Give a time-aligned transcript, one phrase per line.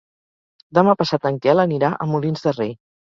[0.77, 2.73] Demà passat en Quel anirà a Molins de Rei.